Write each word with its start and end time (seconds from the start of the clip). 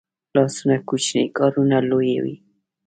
لاسونه 0.35 0.75
کوچني 0.87 1.23
کارونه 1.37 1.77
لویوي 1.89 2.35